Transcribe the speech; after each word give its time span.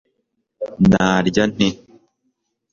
narya 0.89 1.43
nte 1.51 1.67